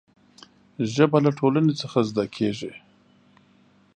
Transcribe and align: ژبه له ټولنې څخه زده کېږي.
ژبه 0.93 1.17
له 1.25 1.31
ټولنې 1.39 1.73
څخه 1.81 1.99
زده 2.09 2.25
کېږي. 2.35 2.71